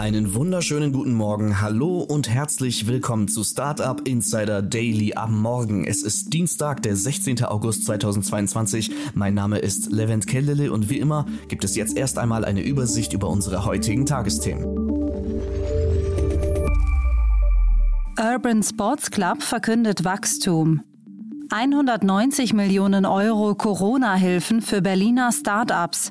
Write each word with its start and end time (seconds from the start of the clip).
Einen 0.00 0.32
wunderschönen 0.34 0.92
guten 0.94 1.12
Morgen, 1.12 1.60
hallo 1.60 1.98
und 1.98 2.30
herzlich 2.30 2.86
willkommen 2.86 3.28
zu 3.28 3.44
Startup 3.44 4.00
Insider 4.08 4.62
Daily 4.62 5.12
am 5.14 5.38
Morgen. 5.38 5.84
Es 5.84 6.02
ist 6.02 6.32
Dienstag, 6.32 6.82
der 6.82 6.96
16. 6.96 7.44
August 7.44 7.84
2022. 7.84 8.90
Mein 9.12 9.34
Name 9.34 9.58
ist 9.58 9.92
Levent 9.92 10.26
Kellele 10.26 10.72
und 10.72 10.88
wie 10.88 10.98
immer 10.98 11.26
gibt 11.48 11.64
es 11.64 11.76
jetzt 11.76 11.98
erst 11.98 12.16
einmal 12.16 12.46
eine 12.46 12.62
Übersicht 12.62 13.12
über 13.12 13.28
unsere 13.28 13.66
heutigen 13.66 14.06
Tagesthemen. 14.06 14.64
Urban 18.18 18.62
Sports 18.62 19.10
Club 19.10 19.42
verkündet 19.42 20.02
Wachstum. 20.04 20.80
190 21.50 22.54
Millionen 22.54 23.04
Euro 23.04 23.54
Corona-Hilfen 23.54 24.62
für 24.62 24.80
Berliner 24.80 25.30
Startups. 25.30 26.10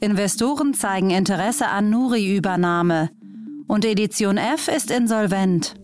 Investoren 0.00 0.74
zeigen 0.74 1.10
Interesse 1.10 1.68
an 1.68 1.90
Nuri-Übernahme. 1.90 3.10
Und 3.66 3.84
Edition 3.84 4.36
F 4.38 4.68
ist 4.68 4.90
insolvent. 4.90 5.74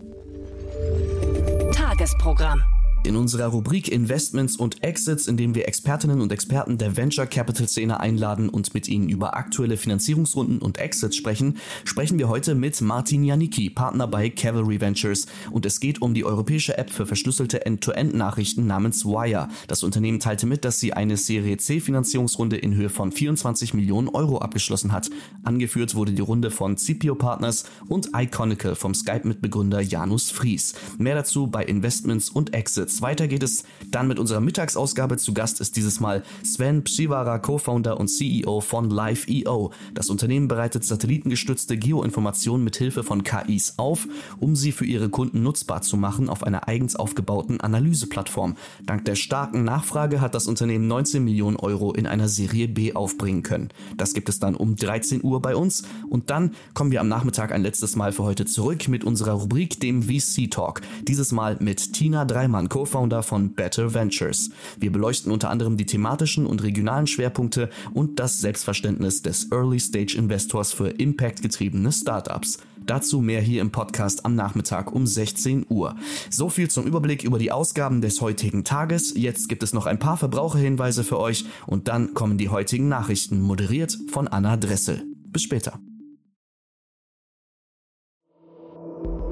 Tagesprogramm. 1.73 2.61
In 3.05 3.17
unserer 3.17 3.49
Rubrik 3.49 3.91
Investments 3.91 4.55
und 4.55 4.81
Exits, 4.83 5.27
in 5.27 5.37
dem 5.37 5.53
wir 5.53 5.67
Expertinnen 5.67 6.21
und 6.21 6.31
Experten 6.31 6.79
der 6.79 6.97
Venture 6.97 7.27
Capital 7.27 7.67
Szene 7.67 7.99
einladen 7.99 8.49
und 8.49 8.73
mit 8.73 8.87
ihnen 8.87 9.09
über 9.09 9.37
aktuelle 9.37 9.77
Finanzierungsrunden 9.77 10.57
und 10.57 10.79
Exits 10.79 11.15
sprechen, 11.15 11.59
sprechen 11.83 12.17
wir 12.17 12.29
heute 12.29 12.55
mit 12.55 12.81
Martin 12.81 13.23
Janicki, 13.23 13.69
Partner 13.69 14.07
bei 14.07 14.31
Cavalry 14.31 14.81
Ventures. 14.81 15.27
Und 15.51 15.67
es 15.67 15.79
geht 15.79 16.01
um 16.01 16.15
die 16.15 16.25
europäische 16.25 16.79
App 16.79 16.89
für 16.89 17.05
verschlüsselte 17.05 17.63
End-to-End-Nachrichten 17.67 18.65
namens 18.65 19.05
Wire. 19.05 19.49
Das 19.67 19.83
Unternehmen 19.83 20.19
teilte 20.19 20.47
mit, 20.47 20.65
dass 20.65 20.79
sie 20.79 20.93
eine 20.93 21.17
Serie 21.17 21.57
C 21.57 21.79
Finanzierungsrunde 21.79 22.57
in 22.57 22.73
Höhe 22.73 22.89
von 22.89 23.11
24 23.11 23.75
Millionen 23.75 24.09
Euro 24.09 24.39
abgeschlossen 24.39 24.91
hat. 24.91 25.11
Angeführt 25.43 25.93
wurde 25.93 26.13
die 26.13 26.23
Runde 26.23 26.49
von 26.49 26.75
CPO 26.75 27.13
Partners 27.13 27.65
und 27.87 28.09
Iconical 28.15 28.73
vom 28.73 28.95
Skype-Mitbegründer 28.95 29.81
Janus 29.81 30.31
Fries. 30.31 30.73
Mehr 30.97 31.13
dazu 31.13 31.45
bei 31.45 31.63
Investments 31.63 32.31
und 32.31 32.55
Exits. 32.55 32.94
Weiter 33.01 33.27
geht 33.27 33.43
es 33.43 33.63
dann 33.91 34.07
mit 34.07 34.19
unserer 34.19 34.39
Mittagsausgabe. 34.39 35.17
Zu 35.17 35.33
Gast 35.33 35.61
ist 35.61 35.75
dieses 35.75 35.99
Mal 35.99 36.23
Sven 36.43 36.83
Psivara, 36.83 37.39
Co-Founder 37.39 37.99
und 37.99 38.07
CEO 38.07 38.61
von 38.61 38.89
Live.io. 38.89 39.71
Das 39.93 40.09
Unternehmen 40.09 40.47
bereitet 40.47 40.83
satellitengestützte 40.83 41.77
Geoinformationen 41.77 42.63
mit 42.63 42.75
Hilfe 42.77 43.03
von 43.03 43.23
KIs 43.23 43.75
auf, 43.77 44.07
um 44.39 44.55
sie 44.55 44.71
für 44.71 44.85
ihre 44.85 45.09
Kunden 45.09 45.43
nutzbar 45.43 45.81
zu 45.81 45.97
machen 45.97 46.29
auf 46.29 46.43
einer 46.43 46.67
eigens 46.67 46.95
aufgebauten 46.95 47.59
Analyseplattform. 47.59 48.55
Dank 48.85 49.05
der 49.05 49.15
starken 49.15 49.63
Nachfrage 49.63 50.21
hat 50.21 50.35
das 50.35 50.47
Unternehmen 50.47 50.87
19 50.87 51.23
Millionen 51.23 51.57
Euro 51.57 51.93
in 51.93 52.07
einer 52.07 52.27
Serie 52.27 52.67
B 52.67 52.93
aufbringen 52.93 53.43
können. 53.43 53.69
Das 53.97 54.13
gibt 54.13 54.29
es 54.29 54.39
dann 54.39 54.55
um 54.55 54.75
13 54.75 55.23
Uhr 55.23 55.41
bei 55.41 55.55
uns 55.55 55.83
und 56.09 56.29
dann 56.29 56.51
kommen 56.73 56.91
wir 56.91 57.01
am 57.01 57.07
Nachmittag 57.07 57.51
ein 57.51 57.63
letztes 57.63 57.95
Mal 57.95 58.11
für 58.11 58.23
heute 58.23 58.45
zurück 58.45 58.87
mit 58.87 59.03
unserer 59.03 59.33
Rubrik, 59.33 59.79
dem 59.79 60.03
VC 60.03 60.49
Talk. 60.49 60.81
Dieses 61.07 61.31
Mal 61.31 61.57
mit 61.59 61.93
Tina 61.93 62.25
Dreimann, 62.25 62.69
Co 62.69 62.84
Co-Founder 62.85 63.23
von 63.23 63.53
Better 63.53 63.95
Ventures. 63.95 64.51
Wir 64.77 64.91
beleuchten 64.91 65.31
unter 65.31 65.49
anderem 65.49 65.75
die 65.75 65.87
thematischen 65.87 66.45
und 66.45 66.61
regionalen 66.61 67.07
Schwerpunkte 67.07 67.69
und 67.93 68.19
das 68.19 68.39
Selbstverständnis 68.39 69.23
des 69.23 69.51
Early 69.51 69.79
Stage 69.79 70.15
Investors 70.15 70.71
für 70.71 70.89
Impact-getriebene 70.89 71.91
Startups. 71.91 72.59
Dazu 72.85 73.21
mehr 73.21 73.41
hier 73.41 73.61
im 73.61 73.71
Podcast 73.71 74.23
am 74.25 74.35
Nachmittag 74.35 74.93
um 74.93 75.07
16 75.07 75.65
Uhr. 75.69 75.95
So 76.29 76.49
viel 76.49 76.69
zum 76.69 76.85
Überblick 76.85 77.23
über 77.23 77.39
die 77.39 77.51
Ausgaben 77.51 78.01
des 78.01 78.21
heutigen 78.21 78.63
Tages. 78.63 79.15
Jetzt 79.15 79.49
gibt 79.49 79.63
es 79.63 79.73
noch 79.73 79.87
ein 79.87 79.97
paar 79.97 80.17
Verbraucherhinweise 80.17 81.03
für 81.03 81.19
euch 81.19 81.45
und 81.65 81.87
dann 81.87 82.13
kommen 82.13 82.37
die 82.37 82.49
heutigen 82.49 82.87
Nachrichten, 82.87 83.41
moderiert 83.41 83.97
von 84.11 84.27
Anna 84.27 84.57
Dressel. 84.57 85.03
Bis 85.25 85.41
später. 85.41 85.79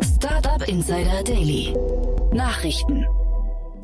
Startup 0.02 0.68
Insider 0.68 1.24
Daily. 1.24 1.76
Nachrichten. 2.34 3.06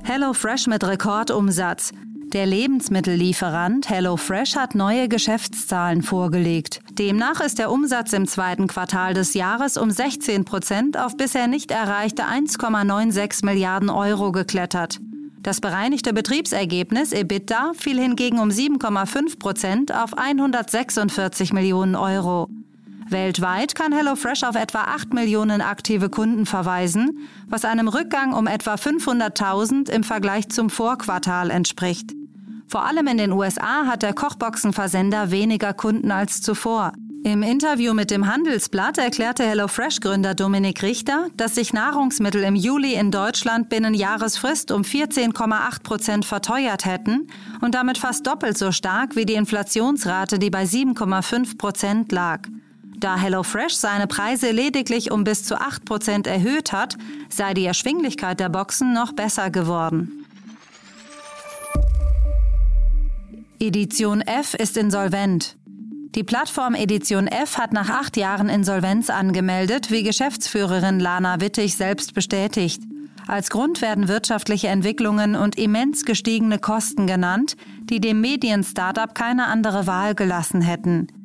HelloFresh 0.10 0.66
mit 0.66 0.84
Rekordumsatz. 0.84 1.92
Der 2.34 2.48
Lebensmittellieferant 2.48 3.92
HelloFresh 3.92 4.56
hat 4.56 4.74
neue 4.74 5.08
Geschäftszahlen 5.08 6.02
vorgelegt. 6.02 6.80
Demnach 6.98 7.42
ist 7.42 7.60
der 7.60 7.70
Umsatz 7.70 8.14
im 8.14 8.28
zweiten 8.28 8.66
Quartal 8.66 9.14
des 9.14 9.36
Jahres 9.36 9.78
um 9.78 9.92
16 9.92 10.46
Prozent 10.46 10.98
auf 10.98 11.16
bisher 11.16 11.46
nicht 11.46 11.70
erreichte 11.70 12.24
1,96 12.24 13.46
Milliarden 13.46 13.92
Euro 13.92 14.32
geklettert. 14.32 15.00
Das 15.44 15.62
bereinigte 15.62 16.12
Betriebsergebnis 16.12 17.14
EBITDA 17.14 17.74
fiel 17.78 18.00
hingegen 18.00 18.40
um 18.40 18.50
7,5 18.50 19.38
Prozent 19.38 19.94
auf 19.94 20.18
146 20.18 21.54
Millionen 21.54 21.96
Euro. 21.96 22.50
Weltweit 23.12 23.76
kann 23.76 23.92
HelloFresh 23.92 24.44
auf 24.44 24.56
etwa 24.56 24.84
8 24.84 25.14
Millionen 25.14 25.62
aktive 25.62 26.10
Kunden 26.10 26.46
verweisen, 26.46 27.28
was 27.48 27.66
einem 27.66 27.88
Rückgang 27.88 28.34
um 28.34 28.48
etwa 28.48 28.76
500.000 28.76 29.90
im 29.90 30.04
Vergleich 30.04 30.50
zum 30.50 30.70
Vorquartal 30.70 31.50
entspricht. 31.50 32.12
Vor 32.68 32.86
allem 32.86 33.08
in 33.08 33.18
den 33.18 33.32
USA 33.32 33.88
hat 33.88 34.04
der 34.04 34.14
Kochboxenversender 34.14 35.32
weniger 35.32 35.74
Kunden 35.74 36.12
als 36.12 36.42
zuvor. 36.42 36.94
Im 37.24 37.44
Interview 37.44 37.94
mit 37.94 38.12
dem 38.12 38.28
Handelsblatt 38.28 38.98
erklärte 38.98 39.44
HelloFresh-Gründer 39.44 40.36
Dominik 40.36 40.82
Richter, 40.84 41.28
dass 41.36 41.56
sich 41.56 41.74
Nahrungsmittel 41.74 42.44
im 42.44 42.56
Juli 42.56 42.94
in 42.94 43.12
Deutschland 43.12 43.68
binnen 43.68 43.94
Jahresfrist 43.94 44.72
um 44.72 44.84
14,8 44.84 45.84
Prozent 45.84 46.26
verteuert 46.26 46.86
hätten 46.86 47.28
und 47.60 47.76
damit 47.76 47.98
fast 47.98 48.26
doppelt 48.26 48.58
so 48.58 48.72
stark 48.72 49.18
wie 49.18 49.26
die 49.26 49.34
Inflationsrate, 49.34 50.40
die 50.40 50.50
bei 50.50 50.64
7,5 50.64 51.58
Prozent 51.58 52.12
lag. 52.14 52.42
Da 53.00 53.18
HelloFresh 53.18 53.76
seine 53.76 54.08
Preise 54.08 54.52
lediglich 54.52 55.12
um 55.12 55.24
bis 55.24 55.46
zu 55.46 55.56
8% 55.56 56.28
erhöht 56.28 56.74
hat, 56.74 56.98
sei 57.30 57.54
die 57.54 57.66
Erschwinglichkeit 57.66 58.42
der 58.42 58.50
Boxen 58.50 58.94
noch 58.94 59.14
besser 59.14 59.50
geworden. 59.50 60.26
Edition 63.62 64.22
F 64.22 64.54
ist 64.54 64.76
insolvent. 64.76 65.56
Die 66.16 66.24
Plattform 66.24 66.76
Edition 66.76 67.28
F 67.28 67.58
hat 67.58 67.72
nach 67.72 67.90
acht 67.90 68.18
Jahren 68.18 68.50
Insolvenz 68.50 69.10
angemeldet, 69.10 69.92
wie 69.92 70.04
Geschäftsführerin 70.04 71.00
Lana 71.00 71.40
Wittig 71.40 71.76
selbst 71.76 72.14
bestätigt. 72.14 72.82
Als 73.28 73.50
Grund 73.50 73.82
werden 73.82 74.08
wirtschaftliche 74.08 74.70
Entwicklungen 74.70 75.36
und 75.36 75.58
immens 75.58 76.04
gestiegene 76.04 76.58
Kosten 76.58 77.06
genannt, 77.06 77.56
die 77.84 78.02
dem 78.02 78.20
Medien-Startup 78.22 79.14
keine 79.14 79.46
andere 79.46 79.88
Wahl 79.88 80.16
gelassen 80.16 80.62
hätten. 80.62 81.19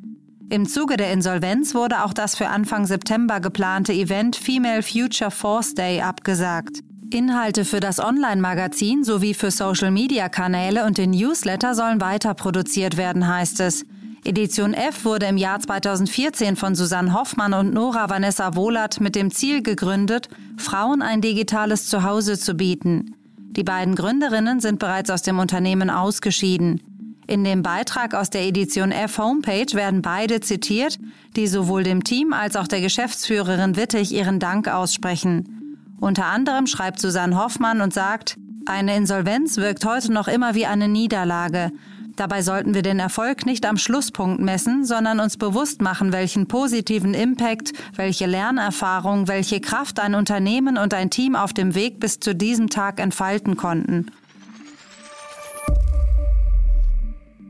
Im 0.49 0.67
Zuge 0.67 0.95
der 0.95 1.11
Insolvenz 1.11 1.73
wurde 1.73 2.03
auch 2.03 2.13
das 2.13 2.35
für 2.35 2.47
Anfang 2.47 2.85
September 2.85 3.39
geplante 3.39 3.93
Event 3.93 4.35
Female 4.35 4.83
Future 4.83 5.31
Force 5.31 5.73
Day 5.73 6.01
abgesagt. 6.01 6.81
Inhalte 7.11 7.65
für 7.65 7.79
das 7.79 7.99
Online-Magazin 7.99 9.03
sowie 9.03 9.33
für 9.33 9.49
Social-Media-Kanäle 9.49 10.85
und 10.85 10.99
den 10.99 11.11
Newsletter 11.11 11.73
sollen 11.73 11.99
weiter 11.99 12.35
produziert 12.35 12.95
werden, 12.95 13.27
heißt 13.27 13.59
es. 13.61 13.85
Edition 14.23 14.73
F 14.73 15.03
wurde 15.03 15.25
im 15.25 15.37
Jahr 15.37 15.59
2014 15.59 16.55
von 16.55 16.75
Susanne 16.75 17.13
Hoffmann 17.13 17.53
und 17.53 17.73
Nora 17.73 18.09
Vanessa 18.09 18.55
Wohlert 18.55 18.99
mit 19.01 19.15
dem 19.15 19.31
Ziel 19.31 19.63
gegründet, 19.63 20.29
Frauen 20.57 21.01
ein 21.01 21.21
digitales 21.21 21.87
Zuhause 21.87 22.37
zu 22.37 22.53
bieten. 22.53 23.15
Die 23.37 23.63
beiden 23.63 23.95
Gründerinnen 23.95 24.59
sind 24.59 24.79
bereits 24.79 25.09
aus 25.09 25.21
dem 25.21 25.39
Unternehmen 25.39 25.89
ausgeschieden. 25.89 26.81
In 27.27 27.43
dem 27.43 27.63
Beitrag 27.63 28.13
aus 28.13 28.29
der 28.29 28.43
Edition 28.43 28.91
F 28.91 29.17
Homepage 29.17 29.73
werden 29.73 30.03
beide 30.03 30.41
zitiert, 30.41 30.99
die 31.35 31.47
sowohl 31.47 31.83
dem 31.83 32.03
Team 32.03 32.33
als 32.33 32.55
auch 32.55 32.67
der 32.67 32.81
Geschäftsführerin 32.81 33.75
Wittig 33.75 34.11
ihren 34.11 34.39
Dank 34.39 34.67
aussprechen. 34.67 35.87
Unter 35.99 36.25
anderem 36.25 36.67
schreibt 36.67 36.99
Susanne 36.99 37.37
Hoffmann 37.37 37.81
und 37.81 37.93
sagt, 37.93 38.37
eine 38.67 38.95
Insolvenz 38.95 39.57
wirkt 39.57 39.85
heute 39.85 40.11
noch 40.11 40.27
immer 40.27 40.53
wie 40.53 40.67
eine 40.67 40.87
Niederlage. 40.87 41.71
Dabei 42.15 42.43
sollten 42.43 42.73
wir 42.73 42.81
den 42.81 42.99
Erfolg 42.99 43.45
nicht 43.45 43.65
am 43.65 43.77
Schlusspunkt 43.77 44.39
messen, 44.39 44.85
sondern 44.85 45.19
uns 45.19 45.37
bewusst 45.37 45.81
machen, 45.81 46.13
welchen 46.13 46.47
positiven 46.47 47.13
Impact, 47.13 47.73
welche 47.95 48.25
Lernerfahrung, 48.25 49.27
welche 49.27 49.59
Kraft 49.59 49.99
ein 49.99 50.15
Unternehmen 50.15 50.77
und 50.77 50.93
ein 50.93 51.09
Team 51.09 51.35
auf 51.35 51.53
dem 51.53 51.75
Weg 51.75 51.99
bis 51.99 52.19
zu 52.19 52.33
diesem 52.33 52.69
Tag 52.69 52.99
entfalten 52.99 53.57
konnten. 53.57 54.11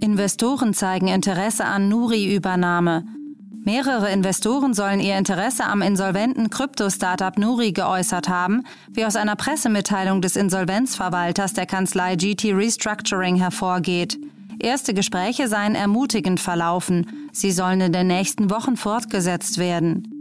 Investoren 0.06 0.76
zeigen 0.76 1.08
Interesse 1.08 1.66
an 1.66 1.90
Nuri-Übernahme. 1.90 3.06
Mehrere 3.64 4.12
Investoren 4.12 4.76
sollen 4.76 5.00
ihr 5.00 5.18
Interesse 5.18 5.64
am 5.64 5.82
insolventen 5.82 6.52
Krypto-Startup 6.52 7.36
Nuri 7.40 7.72
geäußert 7.72 8.30
haben, 8.30 8.62
wie 8.92 9.04
aus 9.04 9.16
einer 9.16 9.36
Pressemitteilung 9.36 10.22
des 10.22 10.36
Insolvenzverwalters 10.36 11.54
der 11.54 11.66
Kanzlei 11.66 12.18
GT 12.18 12.54
Restructuring 12.54 13.38
hervorgeht. 13.38 14.20
Erste 14.60 14.94
Gespräche 14.94 15.48
seien 15.48 15.74
ermutigend 15.74 16.40
verlaufen. 16.40 17.08
Sie 17.32 17.52
sollen 17.52 17.82
in 17.82 17.92
den 17.92 18.06
nächsten 18.06 18.52
Wochen 18.52 18.78
fortgesetzt 18.78 19.58
werden. 19.58 20.12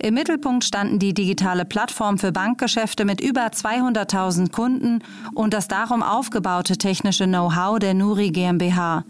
Im 0.00 0.14
Mittelpunkt 0.14 0.64
standen 0.64 0.98
die 0.98 1.12
digitale 1.12 1.66
Plattform 1.66 2.16
für 2.16 2.32
Bankgeschäfte 2.32 3.04
mit 3.04 3.20
über 3.20 3.48
200.000 3.48 4.50
Kunden 4.52 5.00
und 5.34 5.52
das 5.52 5.68
darum 5.68 6.02
aufgebaute 6.02 6.78
technische 6.78 7.26
Know-how 7.26 7.78
der 7.78 7.92
Nuri 7.92 8.30
GmbH. 8.30 9.04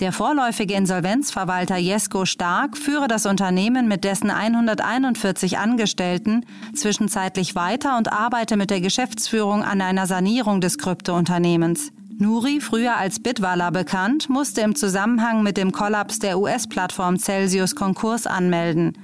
Der 0.00 0.12
vorläufige 0.12 0.72
Insolvenzverwalter 0.72 1.76
Jesko 1.76 2.24
Stark 2.24 2.78
führe 2.78 3.06
das 3.06 3.26
Unternehmen 3.26 3.86
mit 3.86 4.02
dessen 4.02 4.30
141 4.30 5.58
Angestellten 5.58 6.46
zwischenzeitlich 6.74 7.54
weiter 7.54 7.98
und 7.98 8.10
arbeite 8.10 8.56
mit 8.56 8.70
der 8.70 8.80
Geschäftsführung 8.80 9.62
an 9.62 9.82
einer 9.82 10.06
Sanierung 10.06 10.62
des 10.62 10.78
Kryptounternehmens. 10.78 11.92
Nuri, 12.16 12.60
früher 12.60 12.96
als 12.96 13.20
Bitwala 13.20 13.68
bekannt, 13.68 14.30
musste 14.30 14.62
im 14.62 14.74
Zusammenhang 14.74 15.42
mit 15.42 15.58
dem 15.58 15.70
Kollaps 15.70 16.18
der 16.18 16.38
US-Plattform 16.38 17.18
Celsius 17.18 17.74
Konkurs 17.74 18.26
anmelden. 18.26 18.94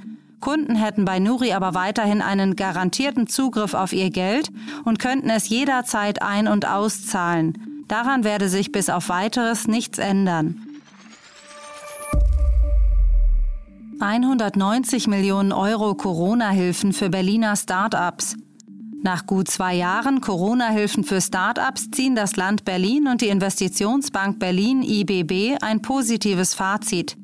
Kunden 0.40 0.76
hätten 0.76 1.04
bei 1.04 1.18
Nuri 1.18 1.52
aber 1.52 1.74
weiterhin 1.74 2.22
einen 2.22 2.56
garantierten 2.56 3.26
Zugriff 3.26 3.74
auf 3.74 3.92
ihr 3.92 4.08
Geld 4.08 4.48
und 4.86 4.98
könnten 4.98 5.28
es 5.28 5.50
jederzeit 5.50 6.22
ein- 6.22 6.48
und 6.48 6.66
auszahlen. 6.66 7.84
Daran 7.86 8.24
werde 8.24 8.48
sich 8.48 8.72
bis 8.72 8.88
auf 8.88 9.10
weiteres 9.10 9.68
nichts 9.68 9.98
ändern. 9.98 10.65
190 13.98 15.06
Millionen 15.06 15.52
Euro 15.52 15.94
Corona-Hilfen 15.94 16.92
für 16.92 17.08
Berliner 17.08 17.56
Start-ups. 17.56 18.36
Nach 19.02 19.24
gut 19.24 19.48
zwei 19.48 19.74
Jahren 19.74 20.20
Corona-Hilfen 20.20 21.02
für 21.02 21.22
Start-ups 21.22 21.90
ziehen 21.92 22.14
das 22.14 22.36
Land 22.36 22.66
Berlin 22.66 23.06
und 23.08 23.22
die 23.22 23.28
Investitionsbank 23.28 24.38
Berlin 24.38 24.82
IBB 24.82 25.56
ein 25.62 25.80
positives 25.80 26.52
Fazit. 26.52 27.16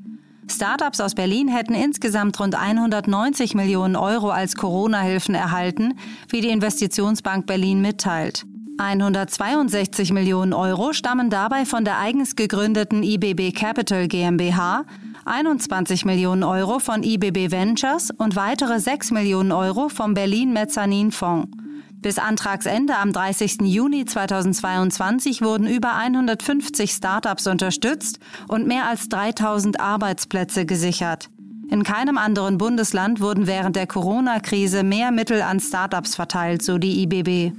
Start-ups 0.48 1.00
aus 1.00 1.14
Berlin 1.14 1.48
hätten 1.48 1.74
insgesamt 1.74 2.40
rund 2.40 2.54
190 2.54 3.54
Millionen 3.54 3.94
Euro 3.94 4.30
als 4.30 4.56
Corona-Hilfen 4.56 5.34
erhalten, 5.34 5.98
wie 6.30 6.40
die 6.40 6.48
Investitionsbank 6.48 7.46
Berlin 7.46 7.82
mitteilt. 7.82 8.46
162 8.78 10.12
Millionen 10.12 10.54
Euro 10.54 10.94
stammen 10.94 11.28
dabei 11.28 11.66
von 11.66 11.84
der 11.84 11.98
eigens 11.98 12.34
gegründeten 12.34 13.02
IBB 13.02 13.54
Capital 13.54 14.08
GmbH 14.08 14.86
21 15.24 16.04
Millionen 16.04 16.42
Euro 16.42 16.80
von 16.80 17.02
IBB 17.02 17.52
Ventures 17.52 18.10
und 18.10 18.34
weitere 18.34 18.80
6 18.80 19.12
Millionen 19.12 19.52
Euro 19.52 19.88
vom 19.88 20.14
Berlin 20.14 20.52
Mezzanin 20.52 21.12
Fonds. 21.12 21.48
Bis 21.92 22.18
Antragsende 22.18 22.96
am 22.96 23.12
30. 23.12 23.60
Juni 23.62 24.04
2022 24.04 25.40
wurden 25.40 25.68
über 25.68 25.94
150 25.94 26.90
Startups 26.90 27.46
unterstützt 27.46 28.18
und 28.48 28.66
mehr 28.66 28.88
als 28.88 29.08
3000 29.08 29.78
Arbeitsplätze 29.78 30.66
gesichert. 30.66 31.30
In 31.70 31.84
keinem 31.84 32.18
anderen 32.18 32.58
Bundesland 32.58 33.20
wurden 33.20 33.46
während 33.46 33.76
der 33.76 33.86
Corona-Krise 33.86 34.82
mehr 34.82 35.12
Mittel 35.12 35.40
an 35.42 35.60
Startups 35.60 36.16
verteilt, 36.16 36.62
so 36.62 36.78
die 36.78 37.04
IBB. 37.04 37.56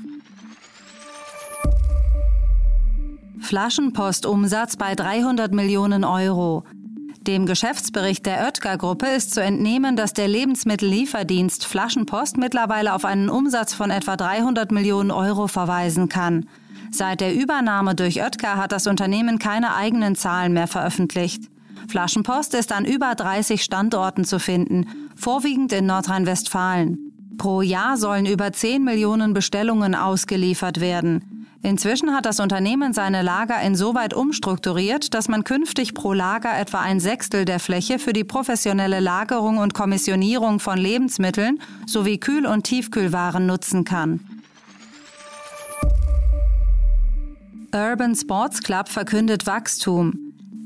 Flaschenpostumsatz 3.39 4.75
bei 4.75 4.95
300 4.95 5.53
Millionen 5.53 6.03
Euro. 6.03 6.65
Dem 7.27 7.45
Geschäftsbericht 7.45 8.25
der 8.25 8.45
Oetker-Gruppe 8.45 9.07
ist 9.07 9.33
zu 9.33 9.41
entnehmen, 9.41 9.95
dass 9.95 10.11
der 10.11 10.27
Lebensmittellieferdienst 10.27 11.65
Flaschenpost 11.65 12.35
mittlerweile 12.35 12.93
auf 12.93 13.05
einen 13.05 13.29
Umsatz 13.29 13.73
von 13.73 13.91
etwa 13.91 14.17
300 14.17 14.73
Millionen 14.73 15.09
Euro 15.09 15.47
verweisen 15.47 16.09
kann. 16.09 16.49
Seit 16.91 17.21
der 17.21 17.33
Übernahme 17.33 17.95
durch 17.95 18.21
Oetker 18.21 18.57
hat 18.57 18.73
das 18.73 18.87
Unternehmen 18.87 19.39
keine 19.39 19.73
eigenen 19.73 20.15
Zahlen 20.15 20.51
mehr 20.51 20.67
veröffentlicht. 20.67 21.49
Flaschenpost 21.87 22.55
ist 22.55 22.73
an 22.73 22.83
über 22.83 23.15
30 23.15 23.63
Standorten 23.63 24.25
zu 24.25 24.37
finden, 24.37 24.85
vorwiegend 25.15 25.71
in 25.71 25.85
Nordrhein-Westfalen. 25.85 26.97
Pro 27.37 27.61
Jahr 27.61 27.95
sollen 27.95 28.25
über 28.25 28.51
10 28.51 28.83
Millionen 28.83 29.33
Bestellungen 29.33 29.95
ausgeliefert 29.95 30.81
werden. 30.81 31.32
Inzwischen 31.65 32.13
hat 32.13 32.25
das 32.25 32.41
Unternehmen 32.41 32.91
seine 32.91 33.21
Lager 33.21 33.61
insoweit 33.61 34.13
umstrukturiert, 34.13 35.13
dass 35.13 35.29
man 35.29 35.45
künftig 35.45 35.93
pro 35.93 36.11
Lager 36.11 36.59
etwa 36.59 36.81
ein 36.81 36.99
Sechstel 36.99 37.45
der 37.45 37.61
Fläche 37.61 37.99
für 37.99 38.11
die 38.11 38.25
professionelle 38.25 38.99
Lagerung 38.99 39.59
und 39.59 39.73
Kommissionierung 39.73 40.59
von 40.59 40.77
Lebensmitteln 40.77 41.61
sowie 41.87 42.17
Kühl- 42.17 42.45
und 42.45 42.63
Tiefkühlwaren 42.63 43.45
nutzen 43.45 43.85
kann. 43.85 44.19
Urban 47.73 48.13
Sports 48.13 48.61
Club 48.61 48.89
verkündet 48.89 49.47
Wachstum. 49.47 50.19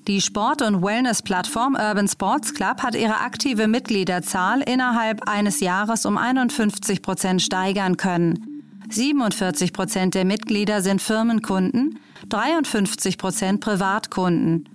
Die 0.08 0.20
Sport- 0.20 0.64
und 0.64 0.82
Wellness-Plattform 0.82 1.76
Urban 1.76 2.08
Sports 2.08 2.56
Club 2.56 2.82
hat 2.82 2.96
ihre 2.96 3.20
aktive 3.20 3.68
Mitgliederzahl 3.68 4.62
innerhalb 4.62 5.30
eines 5.30 5.60
Jahres 5.60 6.08
um 6.08 6.18
51 6.18 7.04
Prozent 7.04 7.44
steigern 7.44 7.98
können. 7.98 8.57
47 8.90 9.74
Prozent 9.74 10.16
der 10.16 10.26
Mitglieder 10.26 10.82
sind 10.82 11.02
Firmenkunden, 11.02 12.00
53 12.30 13.18
Prozent 13.18 13.60
Privatkunden. 13.60 14.70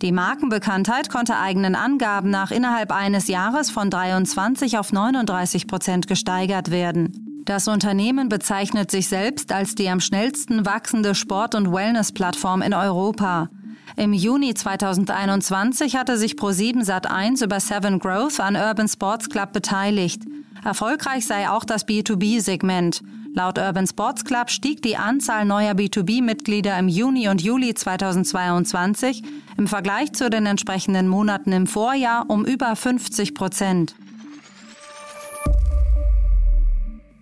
Die 0.00 0.12
Markenbekanntheit 0.12 1.10
konnte 1.10 1.36
eigenen 1.36 1.74
Angaben 1.74 2.30
nach 2.30 2.50
innerhalb 2.50 2.92
eines 2.92 3.28
Jahres 3.28 3.70
von 3.70 3.90
23 3.90 4.78
auf 4.78 4.92
39 4.92 5.66
Prozent 5.66 6.06
gesteigert 6.06 6.70
werden. 6.70 7.42
Das 7.44 7.66
Unternehmen 7.66 8.28
bezeichnet 8.28 8.90
sich 8.90 9.08
selbst 9.08 9.52
als 9.52 9.74
die 9.74 9.88
am 9.88 10.00
schnellsten 10.00 10.64
wachsende 10.66 11.14
Sport- 11.14 11.54
und 11.54 11.72
Wellness-Plattform 11.72 12.62
in 12.62 12.74
Europa. 12.74 13.48
Im 13.96 14.12
Juni 14.12 14.54
2021 14.54 15.96
hatte 15.96 16.16
sich 16.16 16.34
Pro7 16.34 16.84
Sat1 16.84 17.42
über 17.42 17.58
Seven 17.58 17.98
Growth 17.98 18.38
an 18.38 18.54
Urban 18.54 18.86
Sports 18.86 19.28
Club 19.28 19.52
beteiligt. 19.52 20.22
Erfolgreich 20.64 21.26
sei 21.26 21.48
auch 21.50 21.64
das 21.64 21.86
B2B-Segment. 21.88 23.02
Laut 23.38 23.56
Urban 23.56 23.86
Sports 23.86 24.24
Club 24.24 24.50
stieg 24.50 24.82
die 24.82 24.96
Anzahl 24.96 25.44
neuer 25.44 25.70
B2B-Mitglieder 25.70 26.76
im 26.76 26.88
Juni 26.88 27.28
und 27.28 27.40
Juli 27.40 27.72
2022 27.72 29.22
im 29.56 29.68
Vergleich 29.68 30.12
zu 30.12 30.28
den 30.28 30.44
entsprechenden 30.44 31.06
Monaten 31.06 31.52
im 31.52 31.68
Vorjahr 31.68 32.28
um 32.28 32.44
über 32.44 32.74
50 32.74 33.36
Prozent. 33.36 33.94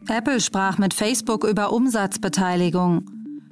Apple 0.09 0.41
sprach 0.41 0.79
mit 0.79 0.95
Facebook 0.95 1.45
über 1.45 1.71
Umsatzbeteiligung. 1.71 3.05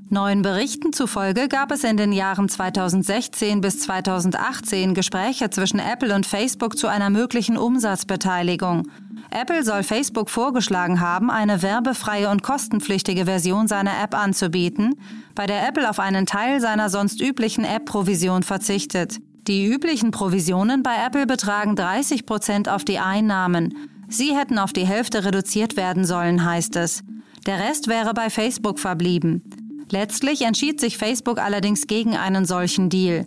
Neuen 0.09 0.41
Berichten 0.41 0.95
zufolge 0.95 1.49
gab 1.49 1.71
es 1.71 1.85
in 1.85 1.99
den 1.99 2.13
Jahren 2.13 2.49
2016 2.49 3.61
bis 3.61 3.81
2018 3.81 4.95
Gespräche 4.95 5.51
zwischen 5.51 5.81
Apple 5.81 6.15
und 6.15 6.25
Facebook 6.25 6.79
zu 6.79 6.87
einer 6.87 7.11
möglichen 7.11 7.59
Umsatzbeteiligung. 7.59 8.89
Apple 9.35 9.65
soll 9.65 9.83
Facebook 9.83 10.31
vorgeschlagen 10.31 11.01
haben, 11.01 11.29
eine 11.29 11.61
werbefreie 11.61 12.31
und 12.31 12.45
kostenpflichtige 12.45 13.25
Version 13.25 13.67
seiner 13.67 14.01
App 14.03 14.15
anzubieten, 14.15 14.95
bei 15.35 15.47
der 15.47 15.67
Apple 15.67 15.91
auf 15.91 15.99
einen 15.99 16.25
Teil 16.25 16.61
seiner 16.61 16.89
sonst 16.89 17.21
üblichen 17.21 17.65
App-Provision 17.65 18.45
verzichtet. 18.45 19.19
Die 19.49 19.67
üblichen 19.67 20.13
Provisionen 20.13 20.85
bei 20.85 20.95
Apple 21.05 21.27
betragen 21.27 21.75
30 21.75 22.27
Prozent 22.27 22.69
auf 22.69 22.85
die 22.85 23.01
Einnahmen. 23.01 23.75
Sie 24.09 24.37
hätten 24.37 24.59
auf 24.59 24.73
die 24.73 24.87
Hälfte 24.87 25.25
reduziert 25.25 25.77
werden 25.77 26.05
sollen, 26.05 26.45
heißt 26.45 26.77
es. 26.77 27.03
Der 27.47 27.59
Rest 27.59 27.89
wäre 27.89 28.15
bei 28.15 28.31
Facebook 28.31 28.79
verblieben. 28.79 29.43
Letztlich 29.91 30.43
entschied 30.43 30.81
sich 30.81 30.97
Facebook 30.97 31.39
allerdings 31.39 31.89
gegen 31.89 32.17
einen 32.17 32.47
solchen 32.47 32.89
Deal. 32.89 33.27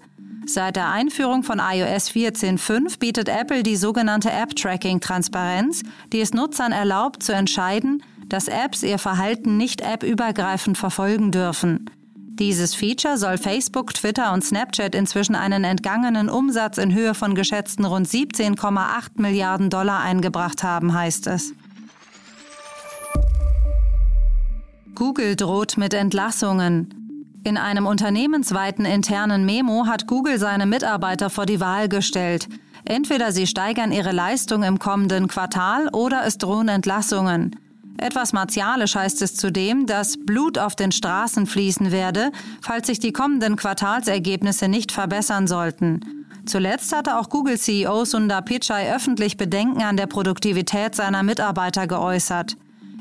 Seit 0.50 0.78
der 0.78 0.90
Einführung 0.90 1.44
von 1.44 1.60
iOS 1.60 2.10
14.5 2.12 3.00
bietet 3.00 3.28
Apple 3.28 3.64
die 3.64 3.76
sogenannte 3.76 4.32
App-Tracking-Transparenz, 4.32 5.84
die 6.14 6.22
es 6.22 6.34
Nutzern 6.34 6.72
erlaubt 6.72 7.22
zu 7.22 7.34
entscheiden, 7.34 8.02
dass 8.30 8.48
Apps 8.48 8.82
ihr 8.82 8.98
Verhalten 8.98 9.58
nicht 9.58 9.86
appübergreifend 9.86 10.78
verfolgen 10.78 11.32
dürfen. 11.34 11.90
Dieses 12.16 12.76
Feature 12.76 13.18
soll 13.18 13.38
Facebook, 13.38 13.94
Twitter 13.94 14.32
und 14.32 14.42
Snapchat 14.42 14.96
inzwischen 14.96 15.36
einen 15.36 15.66
entgangenen 15.66 16.30
Umsatz 16.30 16.78
in 16.78 16.94
Höhe 16.94 17.14
von 17.14 17.36
geschätzten 17.36 17.84
rund 17.84 18.08
17,8 18.08 19.22
Milliarden 19.22 19.70
Dollar 19.70 20.00
eingebracht 20.00 20.64
haben, 20.64 20.94
heißt 20.94 21.28
es. 21.28 21.52
Google 24.96 25.36
droht 25.36 25.78
mit 25.78 25.94
Entlassungen. 25.94 27.07
In 27.44 27.58
einem 27.58 27.86
unternehmensweiten 27.86 28.86
internen 28.86 29.46
Memo 29.46 29.86
hat 29.86 30.08
Google 30.08 30.38
seine 30.38 30.66
Mitarbeiter 30.66 31.30
vor 31.30 31.46
die 31.46 31.60
Wahl 31.60 31.88
gestellt. 31.88 32.48
Entweder 32.84 33.32
sie 33.32 33.48
steigern 33.48 33.92
ihre 33.92 34.12
Leistung 34.12 34.64
im 34.64 34.80
kommenden 34.80 35.28
Quartal 35.28 35.90
oder 35.90 36.26
es 36.26 36.38
drohen 36.38 36.70
Entlassungen. 36.70 37.56
Etwas 37.98 38.32
martialisch 38.32 38.96
heißt 38.96 39.22
es 39.24 39.36
zudem, 39.36 39.88
dass 39.88 40.18
Blut 40.18 40.58
auf 40.58 40.76
den 40.76 40.92
Straßen 40.92 41.48
fließen 41.48 41.92
werde, 41.92 42.32
falls 42.62 42.88
sich 42.88 43.00
die 43.00 43.12
kommenden 43.12 43.56
Quartalsergebnisse 43.56 44.68
nicht 44.68 44.92
verbessern 44.92 45.48
sollten. 45.48 46.26
Zuletzt 46.46 46.96
hatte 46.96 47.18
auch 47.18 47.30
Google-CEO 47.30 48.06
Sundar 48.06 48.42
Pichai 48.42 48.94
öffentlich 48.96 49.36
Bedenken 49.36 49.82
an 49.82 49.98
der 49.98 50.08
Produktivität 50.08 50.96
seiner 50.96 51.24
Mitarbeiter 51.24 51.88
geäußert. 51.88 52.56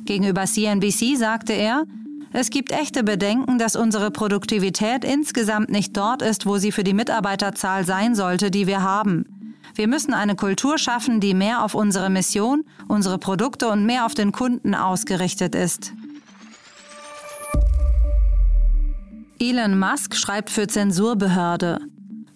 Gegenüber 0.05 0.47
CNBC 0.47 1.17
sagte 1.17 1.53
er, 1.53 1.85
es 2.33 2.51
gibt 2.51 2.73
echte 2.73 3.03
Bedenken, 3.03 3.59
dass 3.59 3.77
unsere 3.77 4.11
Produktivität 4.11 5.05
insgesamt 5.05 5.71
nicht 5.71 5.97
dort 5.97 6.23
ist, 6.23 6.47
wo 6.47 6.59
sie 6.59 6.73
für 6.73 6.85
die 6.85 6.95
Mitarbeiterzahl 6.95 7.85
sein 7.85 8.15
sollte, 8.15 8.51
die 8.51 8.67
wir 8.67 8.83
haben. 8.83 9.25
Wir 9.75 9.89
müssen 9.89 10.15
eine 10.15 10.37
Kultur 10.37 10.79
schaffen, 10.79 11.21
die 11.21 11.35
mehr 11.35 11.63
auf 11.63 11.75
unsere 11.75 12.09
Mission, 12.09 12.65
unsere 12.89 13.19
Produkte 13.19 13.69
und 13.69 13.85
mehr 13.85 14.07
auf 14.07 14.15
den 14.15 14.33
Kunden 14.33 14.75
ausgerichtet 14.75 15.55
ist. 15.55 15.93
Elon 19.39 19.79
Musk 19.79 20.17
schreibt 20.17 20.49
für 20.49 20.67
Zensurbehörde. 20.67 21.79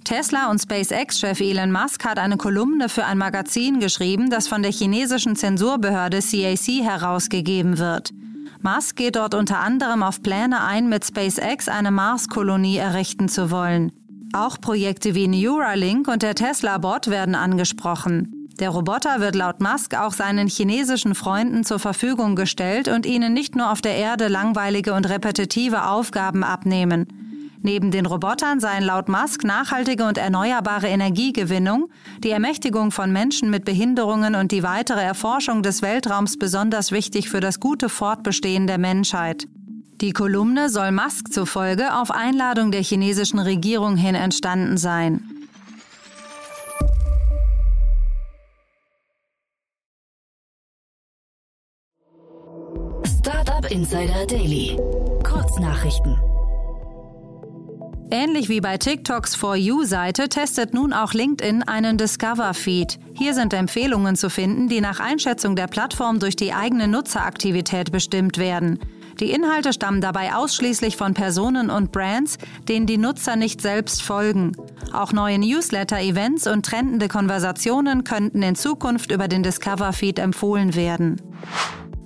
Tesla 0.05 0.51
und 0.51 0.61
SpaceX-Chef 0.61 1.41
Elon 1.41 1.73
Musk 1.73 2.05
hat 2.05 2.19
eine 2.19 2.37
Kolumne 2.37 2.91
für 2.91 3.07
ein 3.07 3.17
Magazin 3.17 3.81
geschrieben, 3.81 4.29
das 4.29 4.49
von 4.49 4.63
der 4.63 4.73
chinesischen 4.73 5.35
Zensurbehörde 5.35 6.21
CAC 6.21 6.83
herausgegeben 6.83 7.79
wird. 7.79 8.13
Musk 8.63 8.97
geht 8.97 9.17
dort 9.17 9.35
unter 9.35 9.61
anderem 9.61 10.03
auf 10.03 10.23
Pläne 10.23 10.63
ein, 10.63 10.89
mit 10.89 11.05
SpaceX 11.05 11.69
eine 11.69 11.91
Mars-Kolonie 11.91 12.77
errichten 12.77 13.29
zu 13.29 13.51
wollen. 13.51 13.93
Auch 14.33 14.61
Projekte 14.61 15.15
wie 15.15 15.29
Neuralink 15.29 16.07
und 16.09 16.23
der 16.23 16.35
Tesla-Bot 16.35 17.09
werden 17.09 17.35
angesprochen. 17.35 18.49
Der 18.61 18.69
Roboter 18.69 19.21
wird 19.21 19.35
laut 19.35 19.61
Musk 19.61 19.95
auch 19.95 20.13
seinen 20.13 20.47
chinesischen 20.47 21.15
Freunden 21.15 21.65
zur 21.65 21.79
Verfügung 21.79 22.37
gestellt 22.37 22.89
und 22.89 23.07
ihnen 23.07 23.33
nicht 23.33 23.57
nur 23.57 23.73
auf 23.73 23.81
der 23.81 23.97
Erde 23.97 24.29
langweilige 24.29 24.93
und 24.93 25.09
repetitive 25.09 25.87
Aufgaben 25.87 26.45
abnehmen. 26.45 27.07
Neben 27.63 27.91
den 27.91 28.07
Robotern 28.07 28.59
seien 28.59 28.83
laut 28.83 29.09
Musk 29.09 29.45
nachhaltige 29.45 30.05
und 30.05 30.17
erneuerbare 30.17 30.89
Energiegewinnung, 30.89 31.91
die 32.19 32.31
Ermächtigung 32.31 32.91
von 32.91 33.13
Menschen 33.13 33.51
mit 33.51 33.67
Behinderungen 33.67 34.35
und 34.35 34.51
die 34.51 34.63
weitere 34.63 35.03
Erforschung 35.03 35.63
des 35.63 35.83
Weltraums 35.83 36.39
besonders 36.39 36.91
wichtig 36.91 37.29
für 37.29 37.41
das 37.41 37.61
gute 37.61 37.91
Fortbestehen 37.91 38.67
der 38.67 38.79
Menschheit. 38.79 39.47
Die 40.01 40.13
Kolumne 40.13 40.71
soll 40.71 40.93
Musk 40.93 41.31
zufolge 41.31 41.95
auf 41.95 42.11
Einladung 42.11 42.71
der 42.73 42.83
chinesischen 42.83 43.39
Regierung 43.39 43.97
hin 43.99 44.15
entstanden 44.15 44.79
sein. 44.79 45.23
Startup 53.05 53.71
Insider 53.71 54.27
Daily. 54.27 54.79
Kurznachrichten. 55.23 56.17
Ähnlich 58.13 58.49
wie 58.49 58.61
bei 58.61 58.77
TikToks 58.77 59.37
For 59.37 59.55
You-Seite 59.55 60.29
testet 60.29 60.75
nun 60.75 60.93
auch 60.93 61.15
LinkedIn 61.15 61.63
einen 61.63 61.97
Discover-Feed. 61.97 62.99
Hier 63.15 63.35
sind 63.35 63.55
Empfehlungen 63.55 64.17
zu 64.17 64.31
finden, 64.31 64.69
die 64.69 64.81
nach 64.81 64.99
Einschätzung 64.99 65.55
der 65.55 65.69
Plattform 65.69 66.19
durch 66.19 66.35
die 66.35 66.53
eigene 66.53 66.89
Nutzeraktivität 66.89 67.93
bestimmt 67.93 68.37
werden. 68.39 68.81
Die 69.21 69.31
Inhalte 69.31 69.73
stammen 69.73 70.01
dabei 70.01 70.35
ausschließlich 70.35 70.97
von 70.97 71.15
Personen 71.15 71.71
und 71.71 71.93
Brands, 71.93 72.39
denen 72.69 72.87
die 72.87 72.99
Nutzer 72.99 73.37
nicht 73.37 73.61
selbst 73.61 74.03
folgen. 74.03 74.57
Auch 74.93 75.13
neue 75.13 75.39
Newsletter-Events 75.39 76.49
und 76.49 76.67
trendende 76.67 77.07
Konversationen 77.07 78.03
könnten 78.03 78.43
in 78.43 78.57
Zukunft 78.57 79.13
über 79.13 79.29
den 79.29 79.45
Discover-Feed 79.45 80.19
empfohlen 80.19 80.75
werden. 80.75 81.21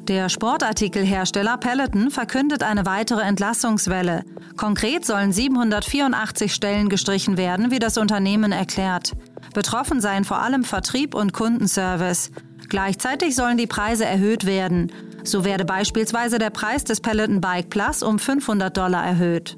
Der 0.08 0.28
Sportartikelhersteller 0.28 1.56
Peloton 1.56 2.10
verkündet 2.10 2.62
eine 2.62 2.84
weitere 2.84 3.22
Entlassungswelle. 3.22 4.24
Konkret 4.54 5.06
sollen 5.06 5.32
784 5.32 6.52
Stellen 6.52 6.90
gestrichen 6.90 7.38
werden, 7.38 7.70
wie 7.70 7.78
das 7.78 7.96
Unternehmen 7.96 8.52
erklärt. 8.52 9.12
Betroffen 9.54 10.02
seien 10.02 10.24
vor 10.24 10.40
allem 10.40 10.62
Vertrieb 10.62 11.14
und 11.14 11.32
Kundenservice. 11.32 12.32
Gleichzeitig 12.68 13.34
sollen 13.34 13.56
die 13.56 13.66
Preise 13.66 14.04
erhöht 14.04 14.44
werden. 14.44 14.92
So 15.22 15.42
werde 15.42 15.64
beispielsweise 15.64 16.38
der 16.38 16.50
Preis 16.50 16.84
des 16.84 17.00
Peloton 17.00 17.40
Bike 17.40 17.70
Plus 17.70 18.02
um 18.02 18.18
500 18.18 18.76
Dollar 18.76 19.06
erhöht. 19.06 19.56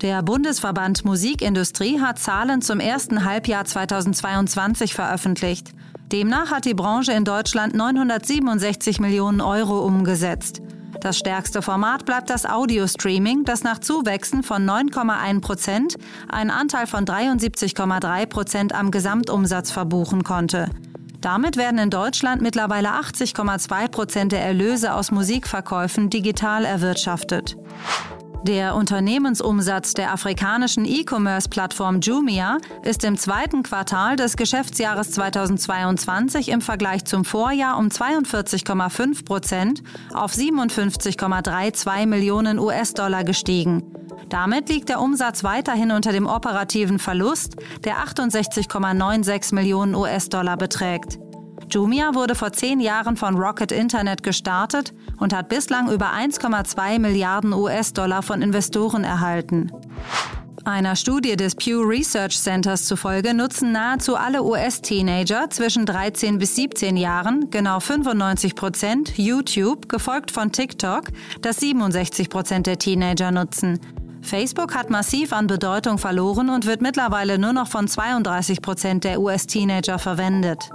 Der 0.00 0.24
Bundesverband 0.24 1.04
Musikindustrie 1.04 2.00
hat 2.00 2.18
Zahlen 2.18 2.62
zum 2.62 2.80
ersten 2.80 3.24
Halbjahr 3.24 3.64
2022 3.64 4.92
veröffentlicht. 4.92 5.72
Demnach 6.12 6.50
hat 6.50 6.66
die 6.66 6.74
Branche 6.74 7.12
in 7.12 7.24
Deutschland 7.24 7.74
967 7.74 9.00
Millionen 9.00 9.40
Euro 9.40 9.80
umgesetzt. 9.80 10.60
Das 11.00 11.16
stärkste 11.16 11.62
Format 11.62 12.04
bleibt 12.04 12.28
das 12.28 12.44
Audio-Streaming, 12.44 13.44
das 13.44 13.64
nach 13.64 13.78
Zuwächsen 13.78 14.42
von 14.42 14.68
9,1 14.68 15.40
Prozent 15.40 15.96
einen 16.28 16.50
Anteil 16.50 16.86
von 16.86 17.06
73,3 17.06 18.26
Prozent 18.26 18.74
am 18.74 18.90
Gesamtumsatz 18.90 19.70
verbuchen 19.70 20.22
konnte. 20.22 20.68
Damit 21.22 21.56
werden 21.56 21.78
in 21.78 21.88
Deutschland 21.88 22.42
mittlerweile 22.42 22.90
80,2 22.90 23.88
Prozent 23.88 24.32
der 24.32 24.44
Erlöse 24.44 24.92
aus 24.92 25.12
Musikverkäufen 25.12 26.10
digital 26.10 26.66
erwirtschaftet. 26.66 27.56
Der 28.44 28.74
Unternehmensumsatz 28.74 29.94
der 29.94 30.12
afrikanischen 30.12 30.84
E-Commerce-Plattform 30.84 32.00
Jumia 32.00 32.58
ist 32.82 33.04
im 33.04 33.16
zweiten 33.16 33.62
Quartal 33.62 34.16
des 34.16 34.36
Geschäftsjahres 34.36 35.12
2022 35.12 36.48
im 36.48 36.60
Vergleich 36.60 37.04
zum 37.04 37.24
Vorjahr 37.24 37.78
um 37.78 37.86
42,5 37.86 39.24
Prozent 39.24 39.82
auf 40.12 40.32
57,32 40.32 42.06
Millionen 42.06 42.58
US-Dollar 42.58 43.22
gestiegen. 43.22 43.84
Damit 44.28 44.68
liegt 44.68 44.88
der 44.88 45.00
Umsatz 45.00 45.44
weiterhin 45.44 45.92
unter 45.92 46.10
dem 46.10 46.26
operativen 46.26 46.98
Verlust, 46.98 47.54
der 47.84 47.98
68,96 47.98 49.54
Millionen 49.54 49.94
US-Dollar 49.94 50.56
beträgt. 50.56 51.18
Jumia 51.72 52.14
wurde 52.14 52.34
vor 52.34 52.52
zehn 52.52 52.80
Jahren 52.80 53.16
von 53.16 53.34
Rocket 53.34 53.72
Internet 53.72 54.22
gestartet 54.22 54.92
und 55.18 55.34
hat 55.34 55.48
bislang 55.48 55.90
über 55.90 56.12
1,2 56.12 56.98
Milliarden 56.98 57.54
US-Dollar 57.54 58.22
von 58.22 58.42
Investoren 58.42 59.04
erhalten. 59.04 59.72
Einer 60.64 60.96
Studie 60.96 61.34
des 61.34 61.54
Pew 61.54 61.80
Research 61.80 62.38
Centers 62.38 62.84
zufolge 62.84 63.32
nutzen 63.32 63.72
nahezu 63.72 64.16
alle 64.16 64.42
US-Teenager 64.42 65.48
zwischen 65.48 65.86
13 65.86 66.38
bis 66.38 66.54
17 66.56 66.98
Jahren, 66.98 67.50
genau 67.50 67.80
95 67.80 68.54
Prozent, 68.54 69.16
YouTube, 69.16 69.88
gefolgt 69.88 70.30
von 70.30 70.52
TikTok, 70.52 71.04
das 71.40 71.56
67 71.56 72.28
Prozent 72.28 72.66
der 72.66 72.78
Teenager 72.78 73.30
nutzen. 73.30 73.80
Facebook 74.20 74.74
hat 74.74 74.90
massiv 74.90 75.32
an 75.32 75.46
Bedeutung 75.46 75.96
verloren 75.96 76.50
und 76.50 76.66
wird 76.66 76.82
mittlerweile 76.82 77.38
nur 77.38 77.54
noch 77.54 77.66
von 77.66 77.88
32 77.88 78.60
Prozent 78.60 79.04
der 79.04 79.20
US-Teenager 79.20 79.98
verwendet. 79.98 80.70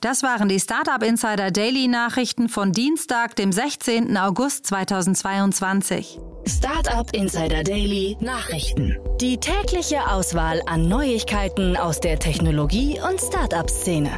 Das 0.00 0.22
waren 0.22 0.48
die 0.48 0.60
Startup 0.60 1.02
Insider 1.02 1.50
Daily 1.50 1.88
Nachrichten 1.88 2.48
von 2.48 2.70
Dienstag, 2.70 3.34
dem 3.34 3.50
16. 3.50 4.16
August 4.16 4.64
2022. 4.66 6.20
Startup 6.46 7.12
Insider 7.12 7.64
Daily 7.64 8.16
Nachrichten. 8.20 8.96
Die 9.20 9.38
tägliche 9.38 10.08
Auswahl 10.08 10.62
an 10.66 10.88
Neuigkeiten 10.88 11.76
aus 11.76 11.98
der 11.98 12.20
Technologie- 12.20 13.00
und 13.00 13.20
Startup-Szene. 13.20 14.10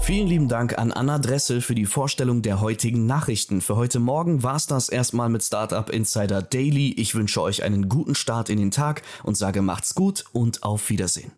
Vielen 0.00 0.26
lieben 0.26 0.48
Dank 0.48 0.78
an 0.78 0.90
Anna 0.90 1.18
Dressel 1.18 1.60
für 1.60 1.74
die 1.74 1.84
Vorstellung 1.86 2.40
der 2.40 2.62
heutigen 2.62 3.04
Nachrichten. 3.04 3.60
Für 3.60 3.76
heute 3.76 4.00
Morgen 4.00 4.42
war 4.42 4.56
es 4.56 4.66
das 4.66 4.88
erstmal 4.88 5.28
mit 5.28 5.42
Startup 5.42 5.90
Insider 5.90 6.40
Daily. 6.40 6.94
Ich 6.96 7.14
wünsche 7.14 7.42
euch 7.42 7.62
einen 7.62 7.90
guten 7.90 8.14
Start 8.14 8.48
in 8.48 8.58
den 8.58 8.70
Tag 8.70 9.02
und 9.22 9.36
sage 9.36 9.60
macht's 9.60 9.94
gut 9.94 10.24
und 10.32 10.62
auf 10.62 10.88
Wiedersehen. 10.88 11.32